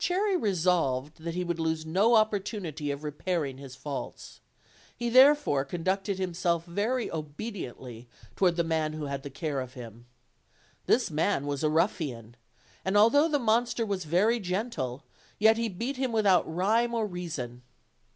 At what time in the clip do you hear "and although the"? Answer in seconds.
12.84-13.38